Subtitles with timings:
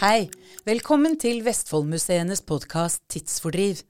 [0.00, 0.30] Hei,
[0.64, 3.82] velkommen til Vestfoldmuseenes podkast Tidsfordriv.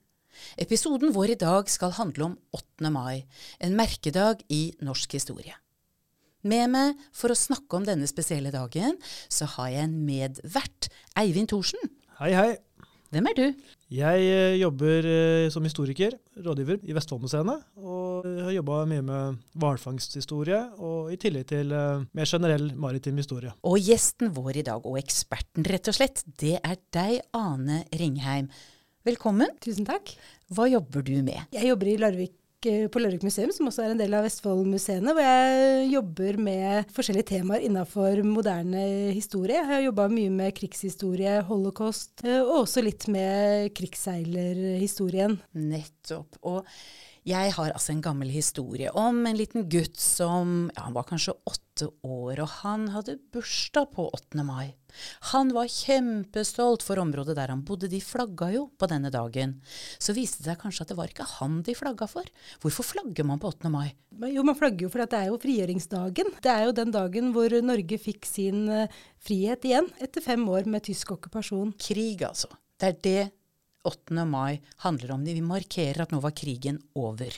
[0.59, 2.89] Episoden vår i dag skal handle om 8.
[2.91, 3.21] mai,
[3.63, 5.55] en merkedag i norsk historie.
[6.43, 8.99] Med meg for å snakke om denne spesielle dagen,
[9.31, 11.79] så har jeg en medvert, Eivind Thorsen.
[12.19, 12.49] Hei, hei.
[13.11, 13.47] Hvem er du?
[13.91, 16.13] Jeg eh, jobber eh, som historiker,
[16.45, 22.29] rådgiver i Vestfoldmuseene, og har jobba mye med hvalfangsthistorie, og i tillegg til eh, mer
[22.29, 23.51] generell maritim historie.
[23.67, 28.47] Og gjesten vår i dag, og eksperten rett og slett, det er deg, Ane Ringheim.
[29.03, 29.51] Velkommen.
[29.59, 30.13] Tusen takk.
[30.55, 31.51] Hva jobber du med?
[31.51, 35.15] Jeg jobber i Larvik, eh, på Larvik museum, som også er en del av Vestfoldmuseene,
[35.15, 38.83] hvor jeg jobber med forskjellige temaer innenfor moderne
[39.15, 39.57] historie.
[39.57, 45.39] Jeg har jobba mye med krigshistorie, holocaust, eh, og også litt med krigsseilerhistorien.
[45.57, 46.37] Nettopp.
[46.45, 46.61] Og
[47.27, 51.35] jeg har altså en gammel historie om en liten gutt som ja, han var kanskje
[51.45, 54.41] åtte år, og han hadde bursdag på 8.
[54.45, 54.73] mai.
[55.31, 59.59] Han var kjempestolt for området der han bodde, de flagga jo på denne dagen.
[60.01, 62.25] Så viste det seg kanskje at det var ikke han de flagga for.
[62.63, 63.69] Hvorfor flagger man på 8.
[63.69, 63.91] mai?
[64.31, 66.33] Jo, man flagger jo fordi det er jo frigjøringsdagen.
[66.41, 70.65] Det er jo den dagen hvor Norge fikk sin eh, frihet igjen, etter fem år
[70.69, 71.75] med tysk okkupasjon.
[71.81, 72.49] Krig, altså.
[72.81, 73.23] Det er det
[73.83, 74.25] 8.
[74.25, 75.25] mai handler om.
[75.25, 75.33] det.
[75.33, 77.33] Vi markerer at nå var krigen over.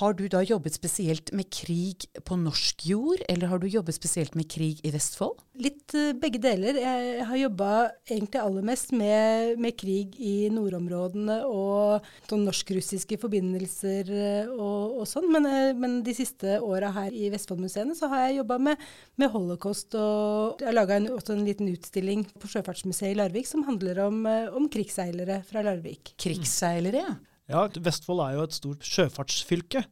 [0.00, 4.32] Har du da jobbet spesielt med krig på norsk jord, eller har du jobbet spesielt
[4.38, 5.42] med krig i Vestfold?
[5.60, 6.78] Litt uh, begge deler.
[6.80, 7.68] Jeg har jobba
[8.06, 15.06] egentlig aller mest med, med, krig i nordområdene og sånn norsk-russiske forbindelser uh, og, og,
[15.10, 15.28] sånn.
[15.36, 18.90] Men, uh, men, de siste åra her i Vestfoldmuseene så har jeg jobba med,
[19.20, 19.92] med, holocaust.
[20.00, 24.24] Og jeg laga også en liten utstilling på Sjøfartsmuseet i Larvik som handler om,
[24.56, 26.16] om krigsseilere fra Larvik.
[26.16, 27.18] Krigsseilere, ja.
[27.50, 29.82] Ja, Vestfold er jo et stort sjøfartsfylke.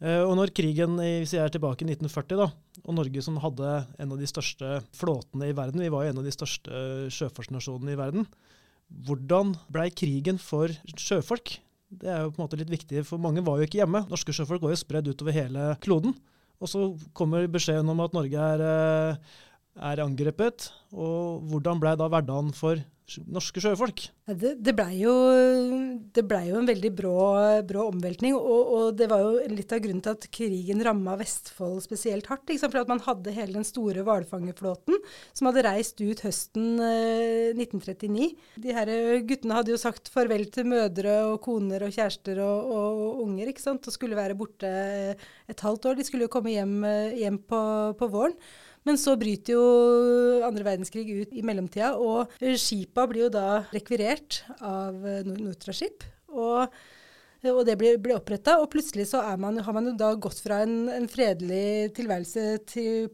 [0.00, 2.48] Eh, og når krigen hvis jeg er tilbake i 1940, da,
[2.84, 6.20] og Norge som hadde en av de største flåtene i verden, vi var jo en
[6.22, 6.82] av de største
[7.16, 8.28] sjøfartsnasjonene i verden,
[9.06, 11.58] hvordan blei krigen for sjøfolk?
[11.86, 14.04] Det er jo på en måte litt viktig, for mange var jo ikke hjemme.
[14.10, 16.16] Norske sjøfolk var jo spredd utover hele kloden.
[16.62, 16.86] Og så
[17.16, 19.16] kommer beskjeden om at Norge er, eh,
[19.76, 20.70] er angrepet.
[20.96, 22.80] Og hvordan blei da hverdagen for
[23.30, 24.08] norske sjøfolk?
[24.26, 25.12] Det, det blei jo,
[26.16, 27.14] ble jo, en veldig brå,
[27.68, 28.34] brå omveltning.
[28.34, 32.50] Og, og, det var jo litt av grunnen til at krigen ramma Vestfold spesielt hardt.
[32.56, 34.98] For at man hadde hele den store hvalfangerflåten
[35.36, 38.30] som hadde reist ut høsten eh, 1939.
[38.64, 38.92] De her
[39.28, 43.52] guttene hadde jo sagt farvel til mødre og koner og kjærester og, og, og unger
[43.52, 43.86] ikke sant?
[43.86, 44.68] og skulle være borte
[45.46, 46.00] et halvt år.
[46.00, 46.80] De skulle jo komme hjem,
[47.14, 47.60] hjem på,
[48.00, 48.34] på våren.
[48.86, 49.64] Men så bryter jo
[50.46, 56.06] andre verdenskrig ut i mellomtida, og skipa blir jo da rekvirert av Nortraship.
[56.30, 56.70] Og,
[57.50, 60.62] og det blir, blir oppretta, og plutselig så man, har man jo da gått fra
[60.62, 63.12] en, en fredelig tilværelse til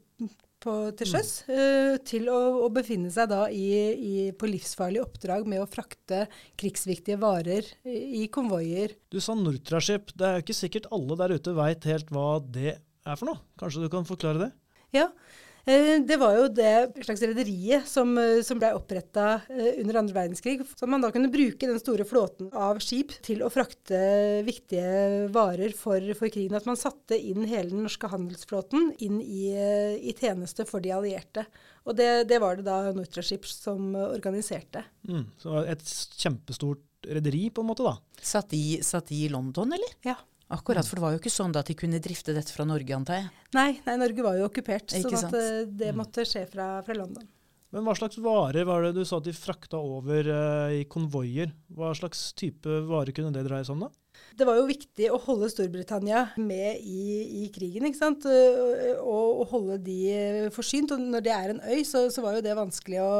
[0.62, 1.52] på, til sjøs, mm.
[1.56, 6.26] uh, til å, å, befinne seg da i, i, på livsfarlig oppdrag med å frakte
[6.60, 8.94] krigsviktige varer i, i konvoier.
[9.10, 10.14] Du sa Nortraship.
[10.14, 13.42] Det er jo ikke sikkert alle der ute veit helt hva det er for noe.
[13.58, 14.52] Kanskje du kan forklare det?
[14.94, 20.00] Ja, Eh, det var jo det slags rederiet som, eh, som ble oppretta eh, under
[20.00, 20.64] andre verdenskrig.
[20.74, 25.74] Så man da kunne bruke den store flåten av skip til å frakte viktige varer
[25.78, 26.56] for, for krigen.
[26.58, 31.46] At man satte inn hele den norske handelsflåten inn i, i tjeneste for de allierte.
[31.86, 34.84] Og det, det var det da Nortraship som organiserte.
[35.06, 35.82] Mm, så et
[36.18, 37.96] kjempestort rederi, på en måte, da.
[38.22, 39.96] Satt de, satt de i London, eller?
[40.06, 40.18] Ja.
[40.52, 43.22] Akkurat, for det var jo ikke sånn at de kunne drifte dette fra Norge, antar
[43.22, 43.28] jeg?
[43.56, 46.00] Nei, nei Norge var jo okkupert, så sånn eh, det mm.
[46.02, 47.24] måtte skje fra, fra, London.
[47.72, 51.54] Men hva slags varer var det du sa at de frakta over uh, i konvoier?
[51.72, 54.01] Hva slags type varer kunne det dreie seg om, da?
[54.36, 58.26] Det var jo viktig å holde Storbritannia med i, i krigen, ikke sant?
[58.26, 60.94] Og, og, holde de forsynt.
[60.94, 63.12] Og når det er en øy, så, så var jo det vanskelig å,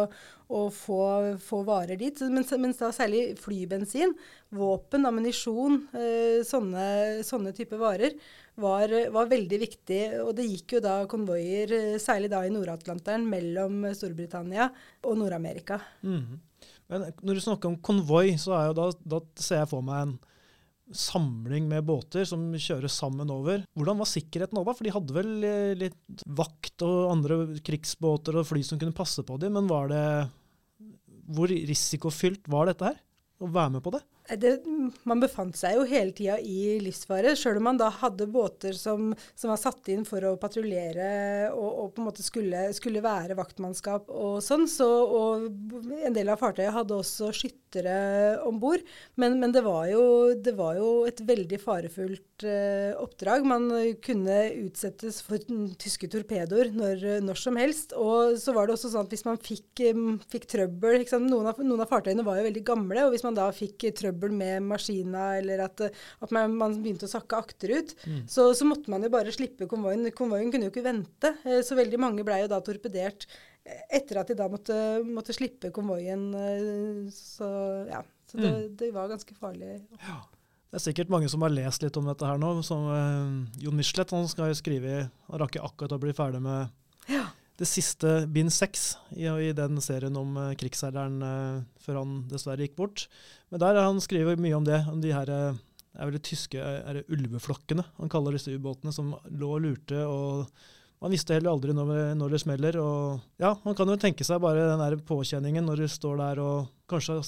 [0.52, 1.00] å få,
[1.42, 2.22] få, varer dit.
[2.32, 4.14] Mens, mens, da særlig flybensin,
[4.56, 6.86] våpen, ammunisjon, eh, sånne,
[7.28, 8.16] sånne typer varer
[8.60, 10.02] var, var, veldig viktig.
[10.24, 14.70] Og det gikk jo da konvoier, særlig da i Nord-Atlanteren, mellom Storbritannia
[15.08, 15.80] og Nord-Amerika.
[16.04, 16.40] Mm.
[16.92, 20.18] Men når du snakker om konvoi, så da, da ser jeg for meg en
[20.96, 23.64] samling med båter som kjører sammen over.
[23.78, 24.74] Hvordan var sikkerheten da?
[24.76, 29.24] For de hadde vel eh, litt vakt og andre krigsbåter og fly som kunne passe
[29.26, 30.04] på dem, men var det
[31.32, 32.98] Hvor risikofylt var dette her?
[33.42, 34.02] Å være med på det?
[34.40, 34.52] Det,
[35.08, 39.10] man befant seg jo hele tida i livsfare, sjøl om man da hadde båter som,
[39.34, 43.36] som var satt inn for å patruljere og, og, på en måte skulle, skulle være
[43.38, 44.66] vaktmannskap og sånn.
[44.70, 45.48] Så, og
[46.02, 47.96] en del av fartøyet hadde også skyttere
[48.46, 48.84] om bord.
[49.20, 53.46] Men, men det, var jo, det, var jo, et veldig farefullt eh, oppdrag.
[53.48, 53.68] Man
[54.04, 55.42] kunne utsettes for
[55.82, 57.96] tyske torpedoer når, når, som helst.
[57.98, 59.84] Og så var det også sånn at hvis man fikk,
[60.32, 63.48] fikk trøbbel noen av, noen av fartøyene var jo veldig gamle, og hvis man da
[63.54, 65.80] fikk trøbbel trøbbel med maskina, eller at,
[66.22, 68.26] at man, man, begynte å sakke akterut, mm.
[68.28, 70.10] så, så, måtte man jo bare slippe konvoien.
[70.14, 71.34] Konvoien kunne jo ikke vente.
[71.44, 73.26] Eh, så veldig mange blei jo da torpedert
[73.64, 76.30] eh, etter at de da måtte, måtte slippe konvoien.
[76.34, 77.48] Eh, så
[77.90, 78.02] ja.
[78.30, 78.76] Så det, mm.
[78.80, 79.82] det var ganske farlig.
[80.00, 80.22] Ja.
[80.72, 82.54] Det er sikkert mange som har lest litt om dette her nå.
[82.64, 86.72] som uh, Jon Michelet han skal jo skrive, han rakk akkurat å bli ferdig med
[87.12, 87.26] ja
[87.60, 92.64] det siste bind seks i, i, den serien om uh, krigsherreren uh, før han dessverre
[92.66, 93.06] gikk bort.
[93.52, 95.58] Men der han skriver mye om det, om de her uh,
[95.92, 99.98] er vel de tyske er det ulveflokkene han kaller disse ubåtene, som lå og lurte.
[100.08, 100.48] og
[101.04, 102.78] Man visste heller aldri når, når, det smeller.
[102.80, 106.40] og ja, Man kan jo tenke seg bare den der påkjenningen når du står der
[106.40, 107.20] og kanskje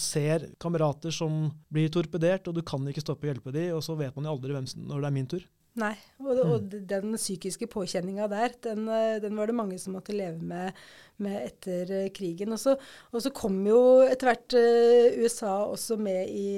[0.00, 3.96] ser kamerater som blir torpedert, og du kan ikke stoppe å hjelpe dem, og så
[4.00, 5.44] vet man jo aldri hvem, når det er min tur.
[5.76, 5.92] Nei,
[6.22, 6.84] og, og mm.
[6.88, 10.78] den psykiske påkjenninga der, den, eh, den, var det mange som måtte leve med,
[11.20, 12.54] med etter uh, krigen.
[12.56, 12.78] Og så,
[13.12, 16.48] og så, kom jo etter hvert uh, USA også med i,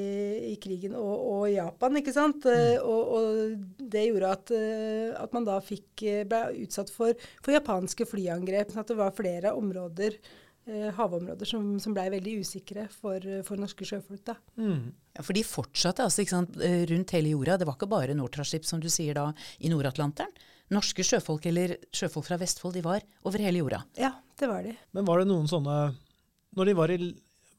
[0.52, 2.46] i krigen, og, og, Japan, ikke sant.
[2.46, 2.78] Mm.
[2.86, 4.52] og, det gjorde at,
[5.24, 8.70] at man da fikk, ble utsatt for, for japanske flyangrep.
[8.70, 10.36] sånn at det var flere områder eh,
[10.96, 14.22] havområder som, som blei veldig usikre for, for, norske sjøfolk.
[14.26, 14.36] da.
[14.60, 14.90] Mm.
[15.16, 17.58] Ja, For de fortsatte altså, sant, eh, rundt hele jorda.
[17.60, 19.30] Det var ikke bare Nortraship, som du sier da,
[19.60, 20.34] i Nord-Atlanteren.
[20.74, 23.80] Norske sjøfolk eller sjøfolk fra Vestfold de var over hele jorda.
[23.96, 24.74] Ja, det var de.
[24.92, 25.78] Men var det noen sånne
[26.58, 26.98] Når de var i,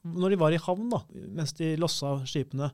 [0.06, 1.02] når de var i havn, da,
[1.40, 2.70] mens de lossa skipene,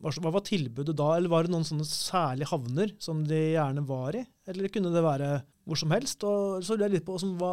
[0.00, 4.16] hva var tilbudet da, eller var det noen sånne særlige havner som de gjerne var
[4.16, 4.22] i?
[4.48, 5.28] Eller kunne det være
[5.68, 6.24] hvor som helst?
[6.24, 7.52] Og så lurer jeg litt på hva,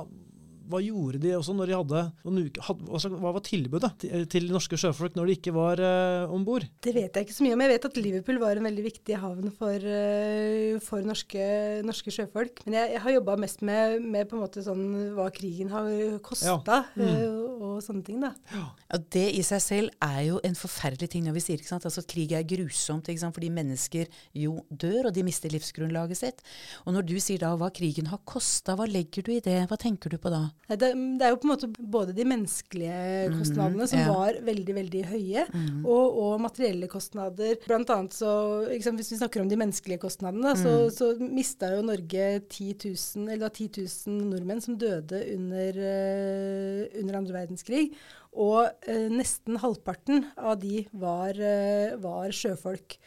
[0.68, 4.50] hva gjorde de også når de hadde noen uker altså, Hva var tilbudet til, til
[4.52, 6.66] norske sjøfolk når de ikke var uh, om bord?
[6.84, 7.64] Det vet jeg ikke så mye om.
[7.64, 11.48] Jeg vet at Liverpool var en veldig viktig havn for, uh, for norske,
[11.88, 12.62] norske, sjøfolk.
[12.66, 14.84] Men jeg, jeg har jobba mest med, med, på en måte sånn
[15.16, 15.90] hva krigen har
[16.26, 16.84] kosta, ja.
[17.00, 17.24] mm.
[17.24, 18.20] uh, og sånne ting.
[18.24, 18.34] da.
[18.52, 18.66] Ja.
[18.90, 19.02] ja.
[19.18, 21.88] Det i seg selv er jo en forferdelig ting når vi sier ikke sant?
[21.88, 23.38] Altså, at krig er grusomt ikke sant?
[23.38, 26.46] fordi mennesker jo dør, og de mister livsgrunnlaget sitt.
[26.86, 29.62] Og når du sier da hva krigen har kosta, hva legger du i det?
[29.72, 30.48] Hva tenker du på da?
[30.68, 32.98] Det, det, er jo på en måte både de menneskelige
[33.30, 34.08] mhm, kostnadene, mm, som ja.
[34.12, 35.86] var veldig veldig høye, mm.
[35.86, 37.56] og, og, materielle kostnader.
[37.64, 38.32] Blant annet så,
[38.68, 40.60] liksom, Hvis vi snakker om de menneskelige kostnadene, mm.
[40.60, 43.70] så, så mista jo Norge 10 000, eller 10
[44.10, 47.92] 000 nordmenn som døde under, uh, under andre verdenskrig.
[48.38, 52.98] Og eh, nesten halvparten av de var, eh, var sjøfolk.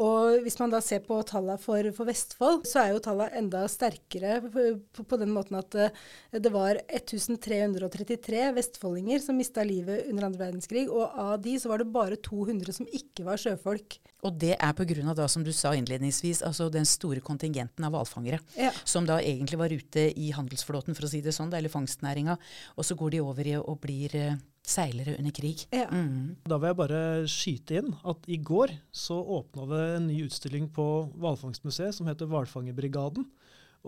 [0.00, 3.62] Og hvis man da ser på tallene for, for, Vestfold, så er jo tallene enda
[3.70, 4.64] sterkere på,
[5.04, 5.90] på, den måten at det,
[6.32, 11.70] eh, det var 1333 vestfoldinger som mista livet under andre verdenskrig, og av de så
[11.70, 14.00] var det bare 200 som ikke var sjøfolk.
[14.26, 15.14] Og det er pga.
[15.14, 18.40] da, som du sa innledningsvis, altså den store kontingenten av hvalfangere.
[18.58, 18.72] Ja.
[18.84, 22.36] Som da egentlig var ute i handelsflåten, for å si det sånn, eller fangstnæringa.
[22.76, 24.40] Og så går de over i og blir eh,
[24.70, 25.66] seilere under krig.
[25.74, 25.88] Ja.
[25.90, 26.38] Mm.
[26.48, 30.70] Da vil jeg bare skyte inn at i går så åpna det en ny utstilling
[30.74, 30.86] på
[31.20, 33.26] Hvalfangstmuseet som heter Hvalfangerbrigaden.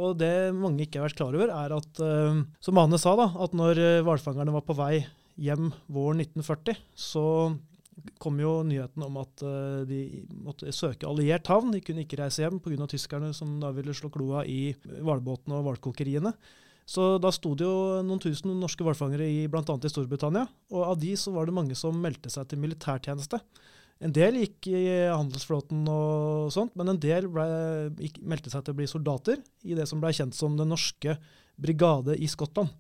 [0.01, 3.29] Og det mange ikke har vært klar over, er at, uh, som Ane sa, da,
[3.45, 5.03] at når eh, hvalfangerne var på vei
[5.41, 7.27] hjem våren 1940, så
[8.23, 11.75] kom jo nyheten om at uh, de måtte søke alliert havn.
[11.75, 12.89] De kunne ikke reise hjem pga.
[12.89, 16.33] tyskerne som da ville slå kloa i hvalbåtene og hvalkokeriene.
[16.89, 19.63] Så da sto det jo noen tusen norske hvalfangere bl.a.
[19.63, 20.47] i Storbritannia.
[20.75, 23.39] Og av de så var det mange som meldte seg til militærtjeneste.
[24.03, 27.45] En del gikk i handelsflåten og sånt, men en del ble,
[28.03, 31.15] gikk, meldte seg til å bli soldater i det som ble kjent som Den norske
[31.63, 32.73] brigade i Skottland.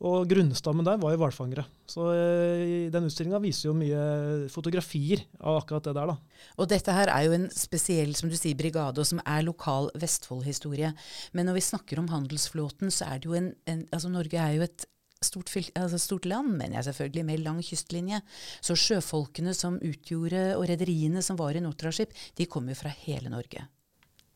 [0.00, 1.66] Og grunnstammen der var jo hvalfangere.
[1.90, 4.04] Så eh, den utstillinga viser jo mye
[4.52, 6.46] fotografier av akkurat det der, da.
[6.56, 9.90] Og dette her er jo en spesiell, som du sier, brigade, og som er lokal
[10.00, 10.94] Vestfold-historie.
[11.36, 14.56] Men når vi snakker om handelsflåten, så er det jo en, en Altså Norge er
[14.56, 14.88] jo et
[15.20, 18.22] Stort, altså stort, land, mener jeg selvfølgelig, med lang kystlinje.
[18.64, 23.28] Så sjøfolkene som utgjorde, og rederiene som var i Nortraship, de kom jo fra hele
[23.28, 23.66] Norge.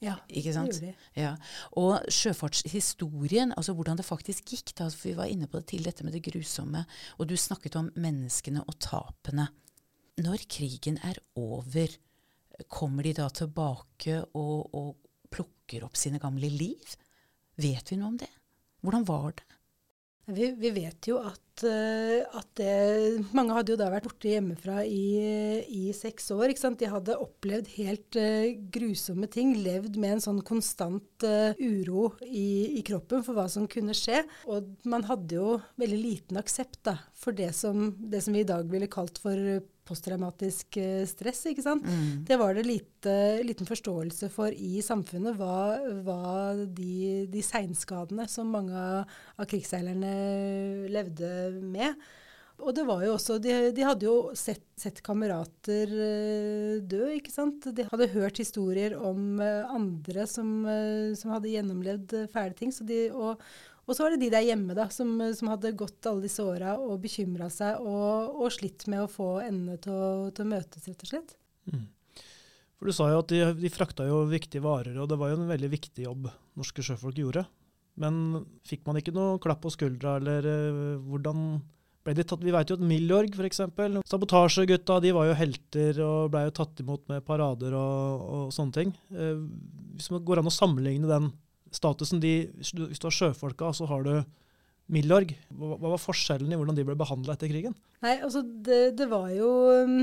[0.04, 0.78] Ja, ikke sant?
[0.82, 1.34] Det ja.
[1.80, 5.86] Og sjøfartshistorien, altså hvordan det faktisk gikk, da, for vi var inne på det til
[5.86, 6.84] dette med det grusomme,
[7.18, 9.48] og du snakket om menneskene og tapene.
[10.20, 11.96] Når krigen er over,
[12.70, 14.94] Kommer de da tilbake og, og
[15.34, 16.94] plukker opp sine gamle liv?
[17.58, 18.30] Vet vi noe om det?
[18.84, 19.53] Hvordan var det?
[20.24, 24.78] Vi, vi vet jo at, eh, at det, Mange hadde jo da vært borte hjemmefra
[24.88, 26.48] i, i seks år.
[26.48, 26.80] ikke sant?
[26.80, 29.52] De hadde opplevd helt uh, grusomme ting.
[29.64, 34.22] Levd med en sånn konstant uh, uro i, i kroppen for hva som kunne skje.
[34.48, 38.48] Og man hadde jo veldig liten aksept da, for det som, det som vi i
[38.48, 41.44] dag ville kalt for posttraumatisk eh, stress.
[41.50, 41.84] ikke sant?
[41.84, 42.24] Mm.
[42.28, 43.14] Det var det lite,
[43.44, 46.26] liten forståelse for i samfunnet, hva, hva
[46.64, 50.14] de, de seinskadene som mange av, krigsseilerne
[50.92, 51.98] levde med.
[52.62, 57.34] Og det var jo også, De, de hadde jo sett, sett kamerater eh, dø, ikke
[57.34, 57.66] sant.
[57.74, 60.56] De hadde hørt historier om eh, andre som,
[61.18, 62.72] som hadde gjennomlevd fæle ting.
[62.72, 63.42] Så de, og,
[63.84, 66.76] og så var det de der hjemme da, som, som hadde gått alle disse åra
[66.80, 70.86] og bekymra seg og, og slitt med å få endene til å, til å møtes,
[70.88, 71.36] rett og slett.
[71.68, 71.84] Mm.
[72.78, 75.38] For Du sa jo at de, de frakta jo viktige varer, og det var jo
[75.40, 77.44] en veldig viktig jobb norske sjøfolk gjorde.
[78.00, 81.44] Men fikk man ikke noe klapp på skuldra, eller uh, hvordan
[82.04, 82.42] ble de tatt?
[82.44, 83.62] Vi vet jo at Milorg f.eks.,
[84.10, 88.76] sabotasjegutta, de var jo helter og ble jo tatt imot med parader og, og sånne
[88.80, 88.92] ting.
[89.14, 89.44] Uh,
[89.94, 91.30] hvis man går an å sammenligne den
[91.74, 94.14] statusen de, Hvis du har sjøfolka, så har du
[94.92, 95.30] Milorg.
[95.56, 97.72] Hva, var forskjellen i hvordan de ble behandla etter krigen?
[98.04, 99.48] Nei, altså det, det var jo
[99.80, 100.02] um,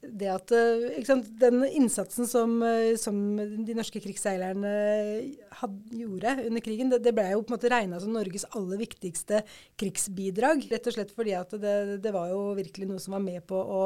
[0.00, 4.70] det at uh, ikke sant, Den innsatsen som, uh, som de norske krigsseilerne
[5.58, 8.80] had, gjorde under krigen, det, det ble jo på en måte regna som Norges aller
[8.80, 9.42] viktigste
[9.80, 10.64] krigsbidrag.
[10.72, 13.60] Rett og slett fordi at det, det var jo virkelig noe som var med på
[13.60, 13.82] å,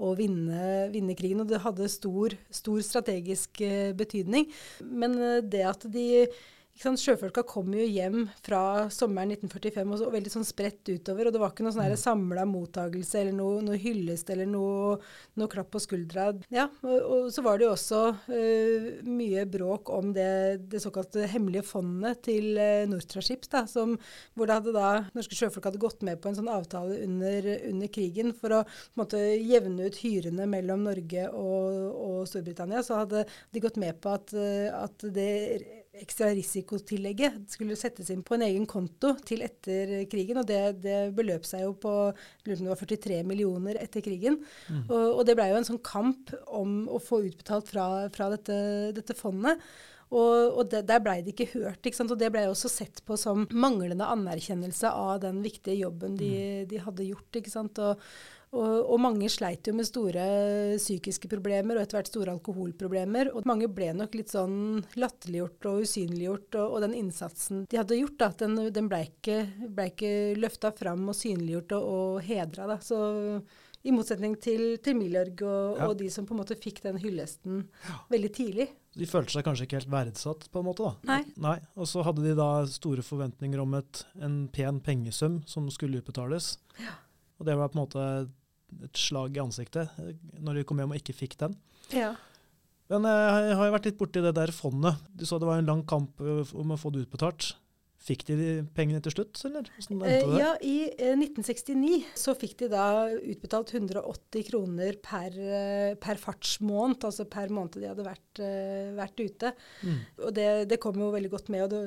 [0.00, 1.44] å vinne, vinne, krigen.
[1.44, 4.48] Og det hadde stor, stor strategisk uh, betydning.
[4.88, 5.20] Men
[5.52, 6.08] det at de
[6.80, 11.28] Sjøfolka kom jo hjem fra sommeren 1945 og, så, veldig sånn spredt utover.
[11.28, 14.96] Og det var ikke noe sånn samla mottagelse eller noe, noe, hyllest eller noe,
[15.38, 16.30] noe, klapp på skuldra.
[16.54, 21.28] Ja, og, og, så var det jo også uh, mye bråk om det, det såkalte
[21.30, 23.94] hemmelige fondet til uh, Nortraships, da, som,
[24.34, 27.92] hvor det hadde da, norske sjøfolk hadde gått med på en sånn avtale under, under
[27.92, 28.64] krigen for å
[28.98, 32.82] måte jevne ut hyrene mellom Norge og, og Storbritannia.
[32.82, 35.30] Så hadde de gått med på at, uh, at det
[35.92, 40.40] ekstra risikotillegget skulle settes inn på en egen konto til etter krigen.
[40.40, 41.94] Og det, det beløp seg jo på
[42.46, 44.40] det var 43 millioner etter krigen.
[44.68, 44.84] Mm.
[44.88, 48.56] Og, og, det blei jo en sånn kamp om å få utbetalt fra, fra dette,
[48.96, 49.60] dette, fondet.
[50.12, 51.84] Og, og det, der blei det ikke hørt.
[51.88, 56.32] Ikke og det blei også sett på som manglende anerkjennelse av den viktige jobben de,
[56.32, 56.70] mm.
[56.72, 57.40] de hadde gjort.
[57.40, 57.80] ikke sant?
[57.84, 58.00] Og,
[58.52, 60.24] og, og, mange sleit jo med store
[60.76, 63.32] psykiske problemer og etter hvert store alkoholproblemer.
[63.32, 66.60] Og mange ble nok litt sånn latterliggjort og usynliggjort.
[66.60, 69.40] Og, og, den innsatsen de hadde gjort, da, den, den ble ikke,
[69.72, 72.76] ble ikke løfta fram og synliggjort og, og hedra.
[72.84, 73.00] Så
[73.82, 75.88] i motsetning til, til Milorg og, ja.
[75.88, 77.96] og, de som på en måte fikk den hyllesten ja.
[78.12, 78.68] veldig tidlig.
[78.94, 80.86] De følte seg kanskje ikke helt verdsatt, på en måte?
[80.86, 81.08] da?
[81.08, 81.22] Nei.
[81.40, 81.56] Nei.
[81.80, 86.54] Og så hadde de da store forventninger om et, en pen pengesum som skulle utbetales.
[86.82, 86.94] Ja.
[87.40, 88.06] Og det var på en måte
[88.86, 89.92] et slag i ansiktet
[90.42, 91.56] når de kom hjem og ikke fikk den.
[91.94, 92.12] Ja.
[92.92, 95.00] Men eh, jeg har jo vært litt borti det der fondet.
[95.16, 97.52] Du sa det var en lang kamp eh, om å få det utbetalt.
[98.02, 99.68] Fikk de de pengene til slutt, eller?
[99.78, 106.18] Eh, ja, i eh, 1969 så fikk de da utbetalt 180 kroner per, eh, per
[106.18, 108.42] fartsmåned, altså per måned de hadde vært,
[108.98, 109.52] vært ute.
[109.86, 110.00] Mm.
[110.18, 111.82] Og det, det, kom jo veldig godt med det,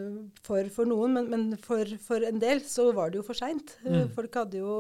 [0.46, 3.76] for, for, noen, men, men for, for, en del så var det jo for seint.
[3.84, 4.08] Mm.
[4.16, 4.80] Folk hadde jo,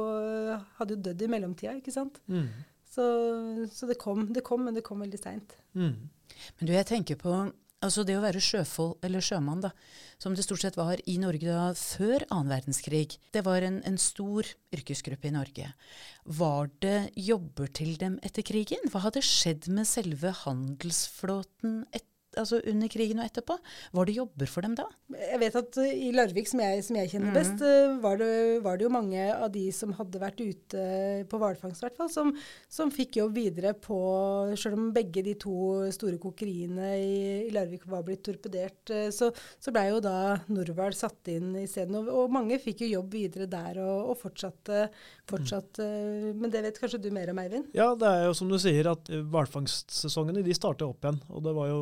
[0.79, 2.21] hadde jo dødd i mellomtida, ikke sant.
[2.31, 2.47] Mm.
[2.95, 3.03] Så,
[3.75, 5.59] så det, kom, det, kom, men det kom veldig seint.
[5.75, 5.97] Mm.
[6.55, 7.35] Men du, jeg tenker på
[7.85, 9.69] Altså det å være sjøfolk, eller sjømann, da,
[10.17, 13.99] som det stort sett var i Norge da før annen verdenskrig, det var en, en,
[14.01, 15.69] stor yrkesgruppe i Norge.
[16.25, 18.89] Var det jobber til dem etter krigen?
[18.89, 22.14] Hva hadde skjedd med selve handelsflåten etter?
[22.39, 23.57] Altså under krigen og etterpå.
[23.95, 24.85] Var det jobber for dem da?
[25.15, 27.37] Jeg vet at uh, i Larvik, som jeg, som jeg kjenner mm.
[27.37, 28.29] best, uh, var, det,
[28.65, 30.85] var, det, jo mange av de som hadde vært ute
[31.31, 32.33] på hvalfangst, i hvert fall, som,
[32.71, 33.97] som, fikk jobb videre på
[34.59, 35.55] Selv om begge de to
[35.93, 37.15] store kokeriene i,
[37.47, 41.97] i Larvik var blitt torpedert, uh, så, så blei jo da Norvald satt inn isteden.
[42.01, 44.87] Og, og mange fikk jo jobb videre der og, og fortsatte,
[45.29, 46.35] fortsatt, mm.
[46.35, 47.69] Men det vet kanskje du mer om, Eivind?
[47.75, 51.19] Ja, det er jo som du sier at hvalfangstsesongene de starter opp igjen.
[51.31, 51.79] Og det var jo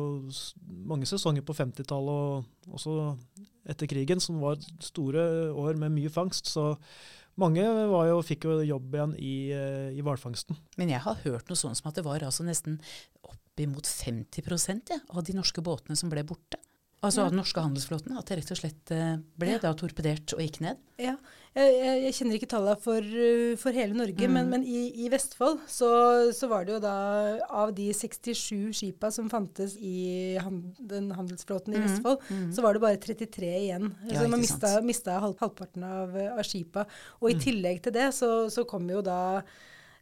[0.64, 2.96] mange sesonger på 50-tallet og også
[3.70, 6.50] etter krigen som var store år med mye fangst.
[6.52, 6.74] Så
[7.40, 10.58] mange jo, fikk jo jobb igjen i, eh, i hvalfangsten.
[10.80, 12.78] Men jeg har hørt noe sånt som at det var altså nesten
[13.24, 16.60] oppimot 50 ja, av de norske båtene som ble borte.
[17.02, 17.28] Altså Ja.
[17.28, 18.16] den norske handelsflåten?
[18.16, 19.58] At det rett og slett eh, ble Ja.
[19.58, 20.76] da torpedert og gikk ned?
[20.96, 21.16] Ja,
[21.54, 21.74] jeg,
[22.04, 24.32] jeg, kjenner ikke tallene for, uh, for hele Norge, Mm.
[24.32, 26.94] men, men i, i Vestfold så, så var det jo da
[27.50, 31.84] av de 67 skipa som fantes i han, den handelsflåten i Mm.
[31.90, 32.18] Vestfold,
[32.54, 33.90] så var det bare 33 igjen.
[34.08, 36.86] Ja, så man mista, mista halv, halvparten av, av skipa.
[37.20, 37.36] Og Mm.
[37.36, 39.42] i tillegg til det så, så kom jo da eh,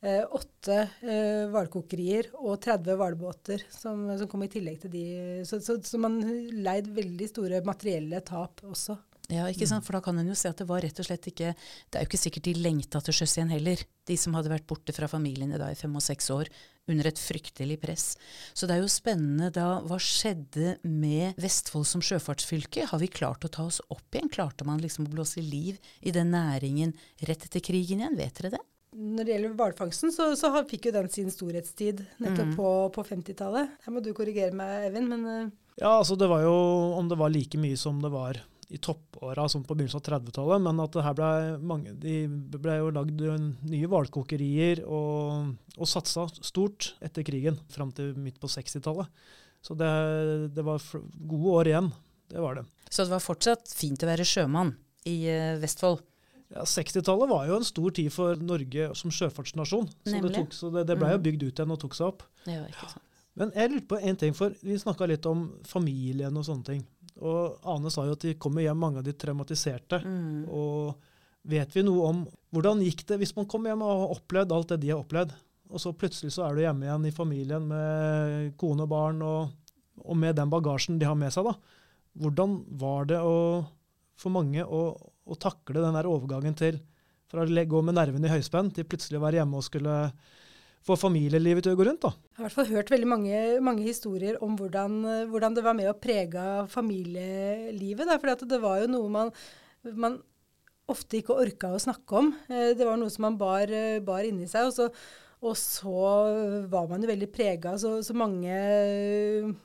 [0.03, 5.07] åtte eh, hvalkokerier og 30 hvalbåter som, som kom i tillegg til de.
[5.47, 6.19] Så, så, så man
[6.59, 8.99] leid veldig store materielle tap også.
[9.31, 9.85] Ja, ikke sant?
[9.87, 12.03] For da kan en jo se at det var rett og slett ikke Det er
[12.03, 15.09] jo ikke sikkert de lengta til sjøs igjen heller, de som hadde vært borte fra
[15.09, 16.51] familiene da i fem og seks år
[16.91, 18.07] under et fryktelig press.
[18.53, 22.89] Så det er jo spennende da Hva skjedde med Vestfold som sjøfartsfylke?
[22.91, 24.33] Har vi klart å ta oss opp igjen?
[24.33, 28.19] Klarte man liksom å blåse liv i den næringen rett etter krigen igjen?
[28.19, 28.65] Vet dere det?
[28.93, 32.57] Når det gjelder hvalfangsten, så, så fikk jo den sin storhetstid nettopp Mm.
[32.59, 33.71] på, på 50-tallet.
[33.87, 36.53] Her må du korrigere meg, Evin, men eh, Ja, altså det var jo
[36.99, 38.37] om det var like mye som det var
[38.73, 41.31] i toppåra som på begynnelsen av 30-tallet, men at det her ble
[41.61, 42.15] mange De
[42.57, 48.49] ble jo lagd nye hvalkokerier og, og satsa stort etter krigen, fram til midt på
[48.49, 49.09] 60-tallet.
[49.63, 49.91] Så det,
[50.57, 50.81] det var
[51.29, 51.91] gode år igjen.
[52.33, 52.65] Det var det.
[52.93, 54.73] Så det var fortsatt fint å være sjømann
[55.09, 56.01] i eh, Vestfold?
[56.53, 59.87] Ja, 60-tallet var jo en stor tid for Norge som sjøfartsnasjon.
[60.05, 61.23] Så det, tok, så det, det ble jo Mhm.
[61.25, 62.23] bygd ut igjen og tok seg opp.
[62.47, 63.07] Ja, ikke sant.
[63.35, 66.83] Men jeg lurte på en ting, for vi snakka litt om familien og sånne ting.
[67.25, 70.03] Og Ane sa jo at de kommer hjem, mange av de traumatiserte.
[70.05, 70.45] Mm.
[70.53, 70.95] Og
[71.49, 72.21] vet vi noe om
[72.53, 75.33] hvordan gikk det hvis man kommer hjem og har opplevd alt det de har opplevd,
[75.73, 79.49] og så plutselig så er du hjemme igjen i familien med kone og barn, og,
[80.05, 81.55] og med den bagasjen de har med seg, da.
[82.21, 83.65] Hvordan var det å,
[84.21, 84.83] for mange å,
[85.27, 86.81] å takle den der overgangen til
[87.33, 89.97] fra å gå med nervene i høyspenn til plutselig å være hjemme og skulle
[90.83, 92.03] få familielivet til å gå rundt?
[92.03, 92.11] da?
[92.13, 94.99] jeg har i hvert fall hørt veldig mange, mange historier om hvordan,
[95.31, 98.09] hvordan det var med å prege familielivet.
[98.11, 99.33] Da, for det var jo noe man,
[99.95, 100.19] man
[100.91, 102.33] ofte ikke orka å snakke om.
[102.49, 104.69] Eh, Det var noe som man bar, eh, bar inni seg.
[104.69, 104.89] Og så,
[105.43, 105.93] og så
[106.71, 107.75] var man jo veldig prega.
[107.81, 108.55] Så, så mange,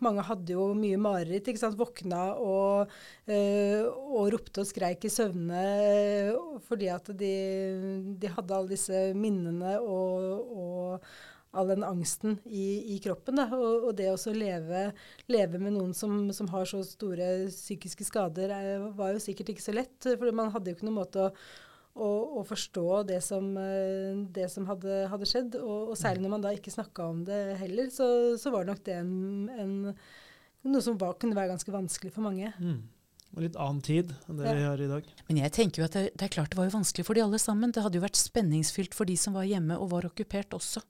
[0.02, 1.52] mange hadde jo mye mareritt.
[1.52, 1.78] ikke sant?
[1.78, 2.94] Våkna og,
[3.30, 6.32] eh, og ropte og skreik i søvne eh,
[6.66, 7.34] fordi at de,
[8.18, 11.08] de hadde alle disse minnene og, og
[11.58, 13.38] all den angsten i, i kroppen.
[13.46, 14.88] Og, og det å leve,
[15.30, 19.68] leve med noen som, som har så store psykiske skader, er, var jo sikkert ikke
[19.70, 19.98] så lett.
[20.10, 21.32] For man hadde jo ikke noen måte å,
[21.98, 25.58] å, og forstå det som, eh, det som hadde, hadde skjedd.
[25.62, 28.08] Og, og særlig når man da ikke snakka om det heller, så,
[28.40, 29.74] så var nok det en, en,
[30.68, 32.54] noe som var, kunne være ganske vanskelig for mange.
[32.62, 32.80] Mm.
[33.36, 34.56] Og litt annen tid enn det Ja.
[34.56, 35.12] vi har i dag.
[35.28, 37.26] Men jeg tenker jo at det, det er klart det var jo vanskelig for de
[37.26, 37.74] alle sammen.
[37.76, 40.82] Det hadde jo vært spenningsfylt for de som var hjemme og var okkupert også.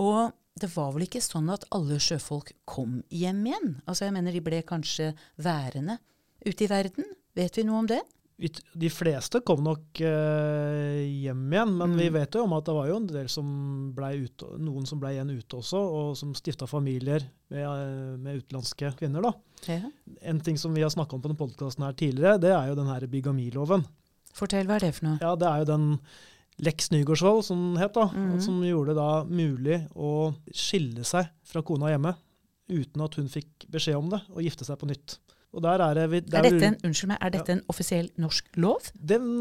[0.00, 3.74] Og det var vel ikke sånn at alle sjøfolk kom hjem igjen?
[3.84, 5.98] Altså jeg mener de ble kanskje værende
[6.46, 7.08] ute i verden?
[7.36, 8.00] Vet vi noe om det?
[8.38, 12.12] Vi De fleste kom nok eh, hjem igjen, men vi Mm.
[12.18, 13.46] vet jo om at det var jo en del som
[13.96, 18.42] ble ute, noen som ble igjen ute også, og som stifta familier med, eh, med
[18.42, 19.22] utenlandske kvinner.
[19.22, 19.32] da.
[19.66, 19.80] Ja.
[20.20, 22.74] En ting som vi har snakka om på denne podkasten her tidligere, det er jo
[22.74, 23.86] den her bigamiloven.
[24.34, 25.18] Fortell, hva er det for noe?
[25.22, 26.00] Ja, det er jo den
[26.58, 28.40] Lex Nygaardsvold, som den het, da, mm.
[28.40, 32.14] som gjorde det da mulig å skille seg fra kona hjemme
[32.68, 35.18] uten at hun fikk beskjed om det, og gifte seg på nytt.
[35.54, 38.90] Er det, vi- Er dette en, unnskyld meg, er dette en offisiell norsk lov?
[38.98, 39.38] Den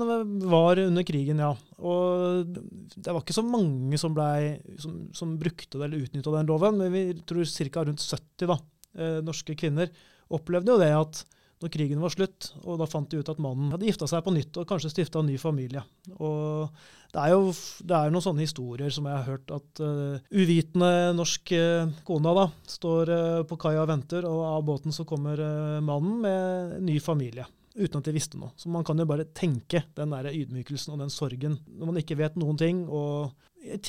[0.48, 1.50] var under krigen, ja.
[1.80, 6.48] Og det var ikke så mange som, ble, som, som brukte det eller utnytta den
[6.48, 7.84] loven, men vi tror ca.
[7.84, 8.58] rundt 70 da,
[8.96, 9.90] eh, norske kvinner
[10.32, 11.26] opplevde jo det at
[11.64, 14.34] når krigen var slutt, og da fant de ut at mannen hadde gifta seg på
[14.36, 15.82] nytt og kanskje stifta en ny familie.
[16.20, 16.68] Og
[17.16, 17.54] det er jo
[17.88, 22.36] det er noen sånne historier som jeg har hørt at uh, uvitende norsk uh, kone
[22.38, 25.40] da, står uh, på kaia og venter, og av båten så kommer
[25.86, 28.54] mannen med en ny familie uten at de visste noe.
[28.60, 32.18] Så man kan jo bare tenke den der ydmykelsen og den sorgen når man ikke
[32.20, 32.84] vet noen ting.
[32.88, 33.34] Og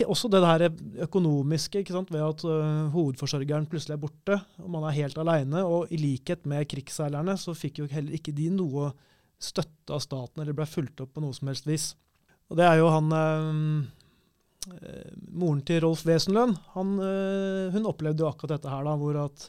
[0.07, 0.67] også det her
[1.07, 2.11] økonomiske, ikke sant?
[2.15, 5.63] ved at uh, hovedforsørgeren plutselig er borte, og man er helt aleine.
[5.65, 8.91] Og i likhet med krigsseilerne så fikk jo heller ikke de noe
[9.39, 11.93] støtte av staten, eller ble fulgt opp på noe som helst vis.
[12.51, 13.87] Og det er jo han uh,
[15.31, 19.45] Moren til Rolf Wesenlund, han, øh, hun opplevde jo akkurat dette her, da, hvor at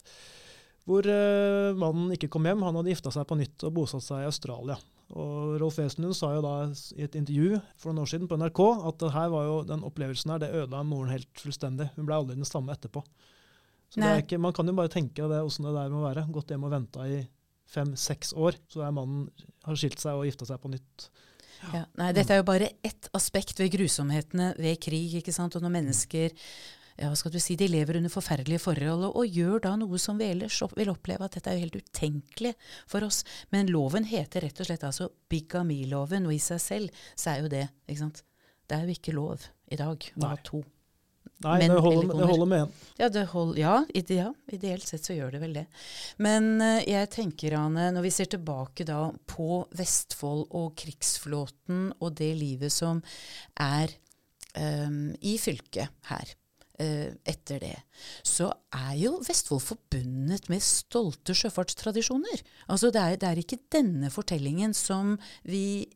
[0.88, 2.64] hvor uh, mannen ikke kom hjem.
[2.64, 4.78] Han hadde gifta seg på nytt og bosatt seg i Australia.
[5.16, 6.54] Og Rolf Wesenlund sa jo da
[6.98, 9.86] i et intervju for noen år siden på NRK at det her var jo, den
[9.88, 11.90] opplevelsen her, det ødela moren helt fullstendig.
[11.96, 13.04] Hun ble aldri den samme etterpå.
[13.88, 16.26] Så det ikke, Man kan jo bare tenke det åssen det der må være.
[16.36, 17.22] Gått hjem og venta i
[17.72, 19.28] fem-seks år, så er mannen
[19.68, 21.10] har skilt seg og gifta seg på nytt.
[21.74, 21.84] Ja.
[22.00, 25.18] Nei, dette er jo bare ett aspekt ved grusomhetene ved krig.
[25.20, 25.56] ikke sant?
[25.58, 26.42] Og når mennesker ja,
[26.98, 30.18] hva skal du si, de lever under forferdelige forhold, og, og gjør da noe som
[30.18, 32.54] vi ellers opp, vil oppleve at dette er jo helt utenkelig
[32.90, 33.22] for oss.
[33.54, 37.52] Men loven heter rett og slett altså bigamiloven, og i seg selv så er jo
[37.54, 38.24] det, ikke sant.
[38.68, 40.64] Det er jo ikke lov i dag å ha to.
[41.46, 42.72] Nei, Men det holder, det holder med én.
[42.98, 45.66] Ja, hold, ja, ide, ja, ideelt sett så gjør det vel det.
[46.24, 52.18] Men uh, jeg tenker, Ane, når vi ser tilbake da på Vestfold og krigsflåten og
[52.18, 53.04] det livet som
[53.62, 53.94] er
[54.58, 56.34] um, i fylket her
[56.78, 57.76] etter det,
[58.22, 62.44] så er jo Vestfold forbundet med stolte sjøfartstradisjoner.
[62.70, 65.88] Altså det er, det er ikke denne fortellingen som vi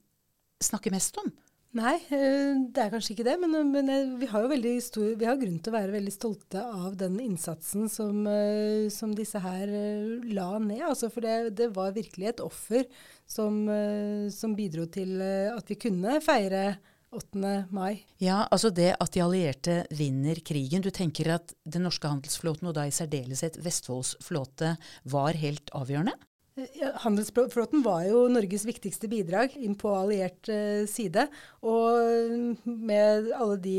[0.62, 1.30] snakker mest om.
[1.72, 5.28] Nei, eh, det er kanskje ikke det, men, men eh, vi har jo stor, vi
[5.28, 9.72] har grunn til å være veldig stolte av den innsatsen som, eh, som disse her
[9.72, 10.84] eh, la ned.
[10.90, 12.84] Altså, for det, det var virkelig et offer
[13.24, 16.66] som, eh, som bidro til eh, at vi kunne feire
[17.12, 17.66] 8.
[17.76, 18.06] mai.
[18.24, 20.84] Ja, altså det at de allierte vinner krigen.
[20.84, 26.16] Du tenker at den norske handelsflåten, og da i særdeleshet Vestfolds flåte, var helt avgjørende?
[26.56, 31.24] Ja, handelsflåten var jo Norges viktigste bidrag inn på alliert eh, side.
[31.64, 33.78] Og med alle de,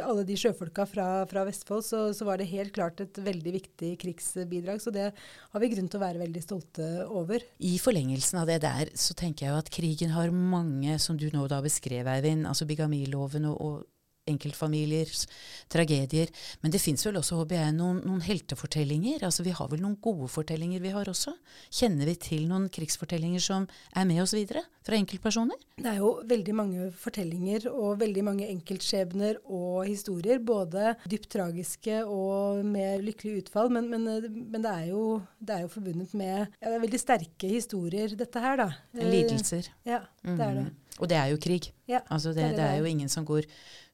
[0.00, 3.92] alle de sjøfolka fra, fra Vestfold, så, så var det helt klart et veldig viktig
[4.00, 4.80] krigsbidrag.
[4.80, 7.44] Så det har vi grunn til å være veldig stolte over.
[7.60, 11.28] I forlengelsen av det der, så tenker jeg jo at krigen har mange, som du
[11.28, 13.82] nå da beskrev, Eivind, altså bigamiloven og, og
[14.30, 15.26] enkeltfamiliers
[15.72, 16.30] tragedier.
[16.62, 19.24] Men det fins vel også, håper jeg, noen, noen heltefortellinger?
[19.26, 21.34] Altså Vi har vel noen gode fortellinger vi har også?
[21.74, 24.64] Kjenner vi til noen krigsfortellinger som er med oss videre?
[24.84, 25.60] Fra enkeltpersoner?
[25.80, 30.40] Det er jo veldig mange fortellinger og veldig mange enkeltskjebner og historier.
[30.44, 33.72] Både dypt tragiske og med lykkelig utfall.
[33.72, 34.08] Men, men,
[34.52, 35.04] men det, er jo,
[35.40, 38.70] det er jo forbundet med ja, det er veldig sterke historier, dette her, da.
[38.96, 39.70] Eh, Lidelser.
[39.88, 40.66] Ja, det er det.
[40.68, 40.80] Mm.
[41.02, 41.72] Og det er jo krig.
[41.90, 43.48] Ja, Altså det, det er jo ingen som går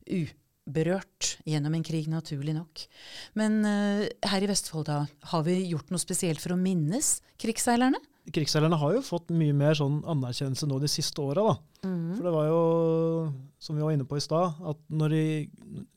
[0.06, 2.84] uberørt gjennom en krig, naturlig nok.
[3.38, 8.00] Men eh, her i Vestfold, da, har vi gjort noe spesielt for å minnes krigsseilerne?
[8.30, 11.50] Krigsseilerne har jo fått mye mer sånn anerkjennelse nå de siste åra.
[11.50, 11.56] da.
[12.14, 12.60] For det var jo,
[13.62, 15.22] som vi var inne på i stad, at når de,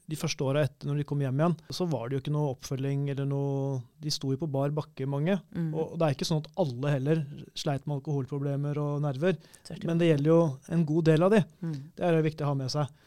[0.09, 2.53] de første åra etter når de kom hjem igjen, så var det jo ikke noe
[2.53, 5.35] oppfølging eller noe De sto jo på bar bakke, mange.
[5.51, 5.69] Mm.
[5.75, 7.23] Og det er ikke sånn at alle heller
[7.59, 9.37] sleit med alkoholproblemer og nerver.
[9.83, 10.41] Men det gjelder jo
[10.75, 11.43] en god del av de.
[11.63, 11.79] Mm.
[11.97, 12.99] Det er jo viktig å ha med seg.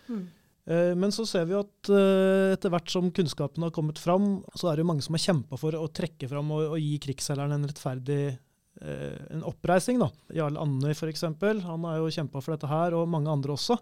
[0.67, 4.71] Eh, Men så ser vi at eh, etter hvert som kunnskapen har kommet fram, så
[4.71, 7.59] er det jo mange som har kjempa for å trekke fram og, og gi krigsseilerne
[7.61, 10.03] en rettferdig eh, en oppreising.
[10.03, 10.11] da.
[10.35, 11.27] Jarl Andøy f.eks.
[11.69, 13.79] Han har jo kjempa for dette her, og mange andre også.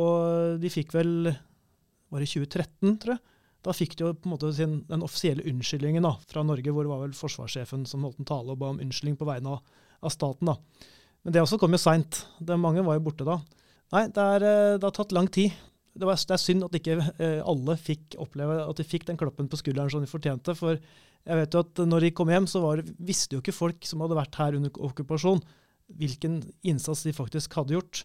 [0.00, 1.32] Og de fikk vel
[2.10, 3.22] Var det 2013, tror jeg?
[3.60, 6.86] Da fikk de jo på en måte sin, den offisielle unnskyldningen da, fra Norge, hvor
[6.86, 9.74] det var vel forsvarssjefen som holdt en tale og ba om unnskyldning på vegne av,
[10.00, 10.48] av staten.
[10.48, 10.86] da.
[11.22, 12.22] Men det også kom jo seint.
[12.56, 13.36] Mange var jo borte da.
[13.92, 14.46] Nei, det, er,
[14.80, 15.52] det har tatt lang tid.
[15.90, 19.18] Det, var, det er synd at ikke eh, alle fikk oppleve at de fikk den
[19.20, 20.54] klappen på skulderen som de fortjente.
[20.58, 23.88] For jeg vet jo at når de kom hjem, så var, visste jo ikke folk
[23.88, 25.42] som hadde vært her under okkupasjon,
[26.00, 28.04] hvilken innsats de faktisk hadde gjort.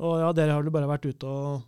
[0.00, 1.66] Og ja, dere har vel bare vært ute og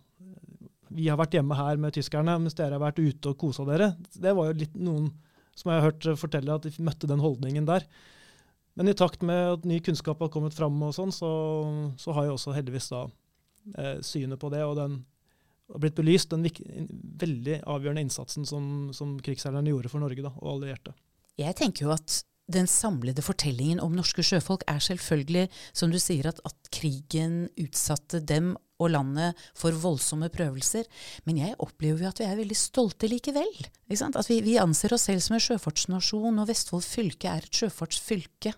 [0.93, 3.95] Vi har vært hjemme her med tyskerne, mens dere har vært ute og kosa dere.
[4.13, 5.07] Det var jo litt noen
[5.57, 7.85] som jeg har hørt fortelle at de møtte den holdningen der.
[8.77, 11.31] Men i takt med at ny kunnskap har kommet fram, og sånn, så,
[11.97, 13.01] så har jo også heldigvis da
[13.77, 14.99] eh, synet på det og den
[15.71, 16.45] har blitt belyst, den
[17.23, 20.93] veldig avgjørende innsatsen som, som krigsseilerne gjorde for Norge da, og allierte.
[21.39, 22.21] Jeg tenker jo at
[22.51, 28.19] den samlede fortellingen om norske sjøfolk er selvfølgelig, som du sier, at, at krigen utsatte
[28.19, 30.89] dem og landet for voldsomme prøvelser.
[31.27, 33.53] Men jeg opplever jo at vi er veldig stolte likevel.
[33.93, 38.51] At vi, vi anser oss selv som en sjøfartsnasjon, og Vestfold fylke er et sjøfartsfylke.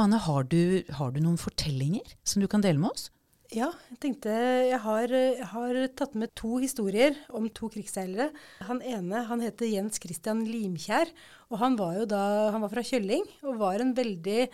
[0.00, 3.08] Anne, har du, har du noen fortellinger som du kan dele med oss?
[3.50, 8.28] Ja, jeg tenkte jeg har, jeg har tatt med to historier om to krigsseilere.
[8.68, 11.10] Han ene han heter Jens Christian Limkjær,
[11.50, 12.20] og han var jo da,
[12.54, 14.44] han var fra Kjølling og var en veldig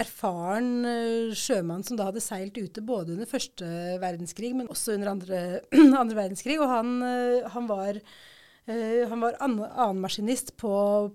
[0.00, 3.68] erfaren eh, sjømann som da hadde seilt ute både under første
[4.02, 5.42] verdenskrig, men også under andre,
[6.02, 6.58] andre verdenskrig.
[6.58, 10.72] Og han, eh, han var eh, han var an annenmaskinist på,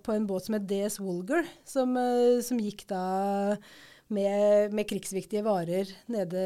[0.07, 1.99] på en båt som het DS Wolger, som,
[2.47, 3.03] som gikk da
[4.15, 6.43] med, med krigsviktige varer nede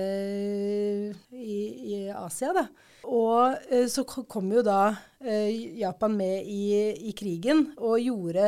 [1.31, 1.59] i,
[1.93, 2.53] i Asia.
[2.55, 2.65] Da.
[3.09, 4.91] Og eh, så kom jo da
[5.23, 8.45] eh, Japan med i, i krigen og gjorde,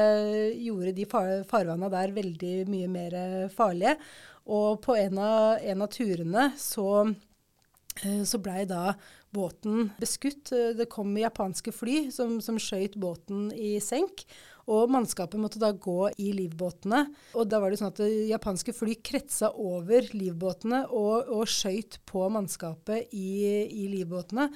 [0.57, 3.17] gjorde de far, der veldig mye mer
[3.55, 3.97] farlige.
[4.51, 8.95] Og på en av, en av turene så eh, så blei da
[9.31, 10.51] båten beskutt.
[10.51, 14.25] Det kom japanske fly som, som skjøt båten i senk.
[14.71, 17.03] Og mannskapet måtte da gå i livbåtene.
[17.35, 22.27] Og da var det sånn at japanske fly kretsa over livbåtene og, og skøyt på
[22.31, 24.47] mannskapet i, i livbåtene.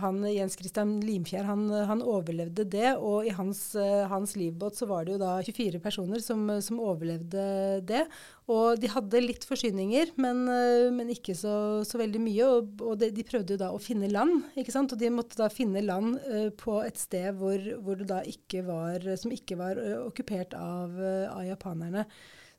[0.00, 4.88] Han, Jens Christian Limfjær han, han overlevde det, og i hans, eh, hans, livbåt så
[4.90, 7.44] var det jo da 24 personer som, som overlevde
[7.88, 8.04] det.
[8.50, 11.54] Og de hadde litt forsyninger, men, eh, men ikke så,
[11.86, 12.48] så, veldig mye.
[12.48, 14.94] Og, og de, de, prøvde jo da å finne land, ikke sant.
[14.94, 18.64] Og de måtte da finne land uh, på et sted hvor, hvor, det da ikke
[18.66, 22.06] var, som ikke var uh, okkupert av, uh, av japanerne.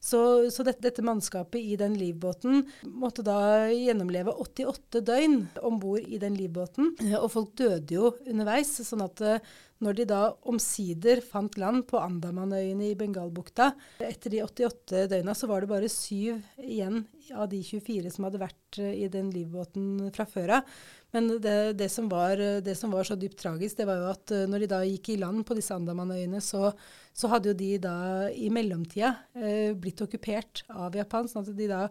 [0.04, 0.20] Så,
[0.52, 6.20] så dette, dette, mannskapet i den livbåten måtte da gjennomleve 88 døgn om bord i
[6.20, 6.92] den livbåten.
[7.22, 8.76] Og folk døde jo underveis.
[8.84, 13.72] sånn at eh, når de da omsider fant land på Andamanøyene i Bengalbukta,
[14.04, 18.44] etter de 88 døgna, så var det bare syv igjen av de 24 som hadde
[18.44, 20.76] vært eh, i den livbåten fra før av.
[21.14, 24.34] Men det, det, som var, det, som var, så dypt tragisk, det var jo at
[24.34, 26.72] uh, når de da gikk i land på disse Andamanøyene, så,
[27.14, 27.98] så hadde jo de da
[28.34, 31.84] i mellomtida eh, blitt okkupert av Japan, sånn at de da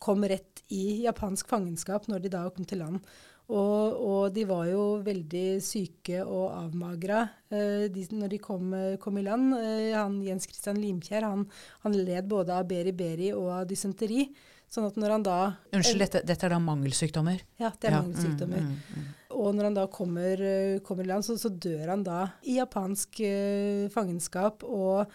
[0.00, 3.02] kom rett i japansk fangenskap når de da kom til land.
[3.50, 9.26] Og, og de var jo veldig syke og avmagra eh, når de kom, kom i
[9.26, 9.52] land.
[9.92, 11.44] han, Jens Christian Limkjær han,
[11.84, 14.30] han led både av beriberi og av dysenteri.
[14.70, 15.38] Sånn at når han da
[15.74, 17.42] Unnskyld, dette, dette er da mangelsykdommer?
[17.58, 18.04] Ja, det er ja.
[18.04, 18.62] mangelsykdommer.
[18.62, 19.08] Mm, mm, mm.
[19.40, 22.60] Og når han da kommer, eh, kommer i land, så, så, dør han da i
[22.60, 25.10] japansk uh, fangenskap og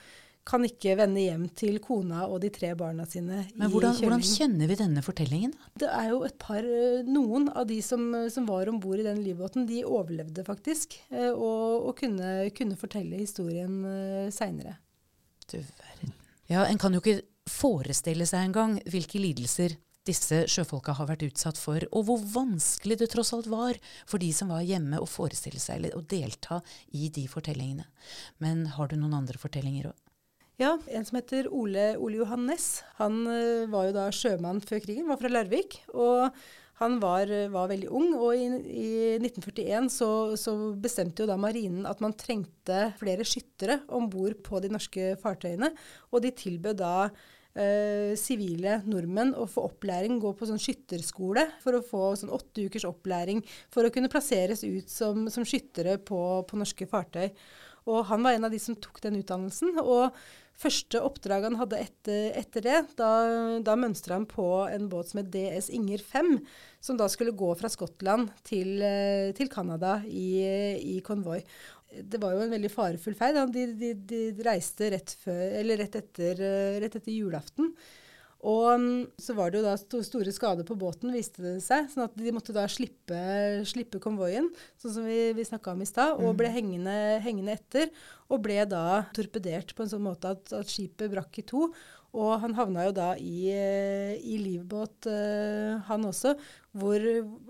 [0.45, 4.69] kan ikke vende hjem til kona og de tre barna sine Men hvordan, hvordan, kjenner
[4.69, 5.55] vi denne fortellingen?
[5.81, 9.07] Det er jo et par eh, Noen av de som, som var om bord i
[9.07, 10.99] den livbåten, de overlevde faktisk.
[11.15, 13.79] Og, og kunne, kunne, fortelle historien
[14.35, 14.75] seinere.
[15.47, 16.13] Du verden.
[16.51, 21.57] Ja, en kan jo ikke forestille seg engang hvilke lidelser disse sjøfolka har vært utsatt
[21.57, 25.61] for, og hvor vanskelig det tross alt var for de som var hjemme å forestille
[25.61, 26.59] seg eller å delta
[26.93, 27.87] i de fortellingene.
[28.43, 29.97] Men har du noen andre fortellinger òg?
[30.61, 32.85] Ja, en som heter Ole, Ole Johan Næss.
[33.01, 35.81] Han uh, var jo da sjømann før krigen, var fra Larvik.
[35.93, 36.29] og
[36.75, 41.85] han var, var, veldig ung, og i, i 1941 så, så, bestemte jo da marinen
[41.87, 45.69] at man trengte flere skyttere om bord på de norske fartøyene.
[46.11, 47.34] Og de tilbød da Eh,
[48.19, 52.67] sivile eh, nordmenn å få opplæring, gå på sånn skytterskole for å få sånn åtte
[52.67, 57.29] ukers opplæring for å kunne plasseres ut som, som skyttere på, på, norske fartøy.
[57.85, 59.77] Og han var en av de som tok den utdannelsen.
[59.77, 60.09] Og
[60.57, 63.09] første oppdrag han hadde etter, etter det, da,
[63.61, 66.33] da mønstra han på en båt som het DS Inger 5,
[66.81, 70.41] som da skulle gå fra Skottland til, eh, til Canada i,
[70.97, 71.43] i konvoi
[72.03, 73.39] det var jo en veldig farefull ferd.
[73.53, 77.71] De, de, de, reiste rett, før, rett, etter, eh, rett, etter, julaften.
[78.45, 81.87] Og mm, så var det jo da store skader på båten, viste det seg.
[81.89, 83.17] sånn at de måtte da slippe,
[83.65, 86.39] slippe konvoien, sånn som vi, vi snakka om i stad, og mm.
[86.41, 87.93] ble hengende, hengende, etter.
[88.29, 91.69] Og ble da torpedert på en sånn måte at, at skipet brakk i to.
[92.15, 96.35] Og han havna jo da i, eh, i livbåt, uh, han også.
[96.75, 96.99] Hvor,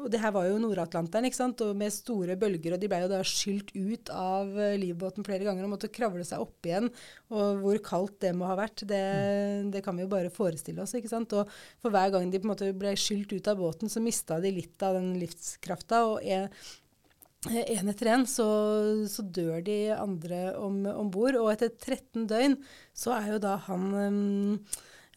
[0.04, 2.76] og det her var jo Nord-Atlanteren, ikke sant, og med store bølger.
[2.76, 6.26] Og de ble jo da skylt ut av uh, livbåten flere ganger og måtte kravle
[6.28, 6.92] seg opp igjen.
[7.34, 9.02] Og hvor kaldt det må ha vært, det,
[9.74, 10.94] det, kan vi jo bare forestille oss.
[10.94, 11.34] ikke sant.
[11.34, 11.50] Og
[11.82, 14.54] for hver gang de på en måte ble skylt ut av båten, så mista de
[14.54, 16.06] litt av den livskrafta.
[16.12, 16.46] Og en,
[17.50, 18.50] en etter en så,
[19.10, 21.42] så, dør de andre om, om bord.
[21.42, 22.60] Og etter 13 døgn
[22.94, 24.60] så er jo da han um,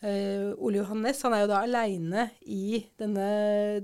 [0.05, 3.29] uh, Ole Johannes han er jo da aleine i denne,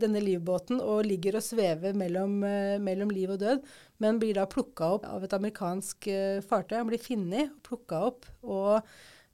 [0.00, 3.64] denne, livbåten og ligger og svever mellom, uh, mellom, liv og død,
[4.04, 6.78] men blir da plukka opp av et amerikansk uh, fartøy.
[6.80, 8.30] Han blir funnet og plukka opp.
[8.42, 8.80] og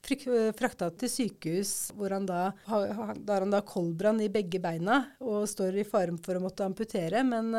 [0.05, 5.81] frakta til sykehus, hvor han da, har han da koldbrann i begge beina og står
[5.81, 7.23] i fare for å måtte amputere.
[7.27, 7.53] Men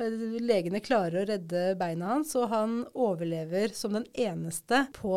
[0.00, 5.12] Legene klarer å redde beina hans, og han overlever som den eneste på,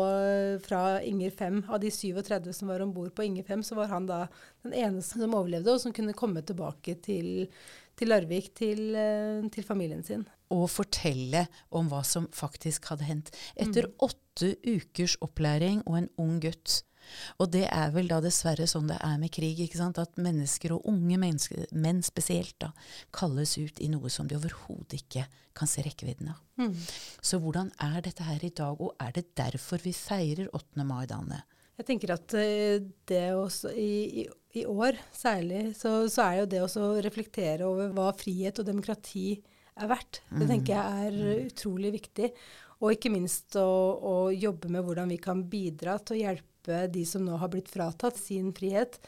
[0.64, 1.62] fra Inger 5.
[1.72, 4.26] Av de 37 som var om bord på Inger 5, så var han da
[4.66, 7.48] den eneste som overlevde, og som kunne komme tilbake til,
[7.98, 10.24] til Larvik, til, eh, til, familien sin.
[10.54, 13.30] Og fortelle om hva som faktisk hadde hendt.
[13.56, 13.94] Etter mm.
[14.08, 16.82] åtte ukers opplæring og en ung gutt
[17.42, 21.18] og det er vel da dessverre sånn det er med krig, at mennesker, og unge
[21.20, 22.72] mennesker, menn spesielt, da,
[23.14, 25.26] kalles ut i noe som de overhodet ikke
[25.56, 26.40] kan se rekkevidden av.
[26.60, 26.76] Mm.
[27.22, 30.86] Så hvordan er dette her i dag, og er det derfor vi feirer 8.
[30.86, 31.44] mai, Danne?
[31.78, 32.78] Jeg tenker at eh,
[33.10, 37.90] det også i, i, i år særlig, så, så, er jo det å reflektere over
[37.94, 39.32] hva frihet og demokrati
[39.74, 40.20] er verdt.
[40.30, 40.50] Det mm.
[40.50, 42.30] tenker jeg er utrolig viktig.
[42.82, 43.66] Og ikke minst å,
[43.98, 47.70] å jobbe med hvordan vi kan bidra til å hjelpe de som nå har blitt
[47.72, 48.98] fratatt sin frihet.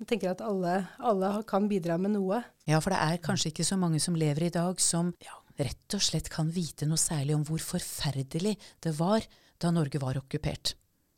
[0.00, 2.42] Jeg tenker at alle, alle, kan bidra med noe.
[2.68, 5.96] Ja, for det er kanskje ikke så mange som lever i dag som ja, rett
[5.96, 9.24] og slett kan vite noe særlig om hvor forferdelig det var
[9.60, 10.74] da Norge var okkupert.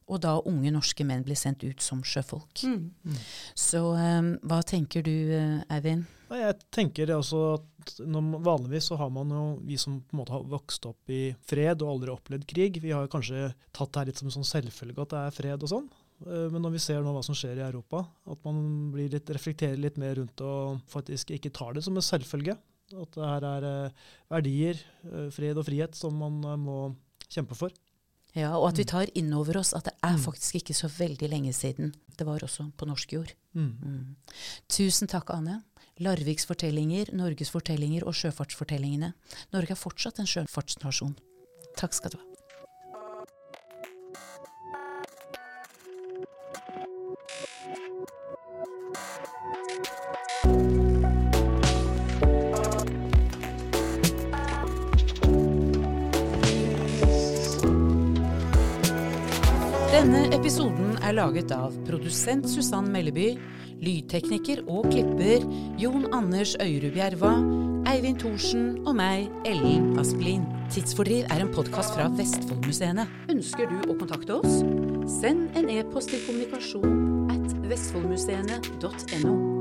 [0.09, 2.63] Og da unge norske menn ble sendt ut som sjøfolk.
[2.65, 3.19] Mm.
[3.59, 6.09] Så um, hva tenker du, eh, Eivind?
[6.29, 10.35] Jeg tenker altså at når, vanligvis så har man jo, vi som på en måte
[10.35, 14.11] har vokst opp i fred og aldri opplevd krig, vi har kanskje tatt det her
[14.11, 15.91] litt som en sånn selvfølge at det er fred og sånn.
[16.25, 18.63] Eh, Men når vi ser nå hva som skjer i Europa, at man
[18.95, 22.57] blir litt, reflekterer litt mer rundt og faktisk ikke tar det som en selvfølge.
[22.97, 23.65] At det her er
[24.33, 24.79] verdier,
[25.37, 26.79] fred og frihet, som man må
[27.29, 27.69] kjempe for.
[28.39, 30.23] Ja, og at vi tar inn over oss at det er Mm.
[30.25, 33.33] faktisk ikke så veldig lenge siden det var også på norsk jord.
[33.55, 33.73] Mm.
[33.83, 34.17] Mm.
[34.69, 35.63] Tusen takk, Ane.
[35.99, 39.13] Larviks fortellinger, Norges fortellinger og sjøfartsfortellingene.
[39.53, 41.17] Norge er fortsatt en sjøfartsnasjon.
[41.77, 42.25] Takk skal du ha.
[61.09, 63.31] Er laget av produsent Susann Melleby,
[63.81, 65.45] lydtekniker og klipper
[65.81, 67.33] Jon Anders Øyrud Bjerva,
[67.89, 70.45] Eivind Thorsen og meg, Ellen Asplin.
[70.75, 73.09] Tidsfordriv er en podkast fra Vestfoldmuseene.
[73.33, 74.61] Ønsker du å kontakte oss?
[75.21, 79.58] Send en e-post til kommunikasjon at vestfoldmuseene.no.